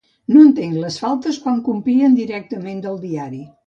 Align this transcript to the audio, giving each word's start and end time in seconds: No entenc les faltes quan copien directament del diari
No 0.35 0.39
entenc 0.45 0.79
les 0.85 0.97
faltes 1.03 1.39
quan 1.45 1.63
copien 1.69 2.19
directament 2.25 2.85
del 2.91 3.03
diari 3.09 3.49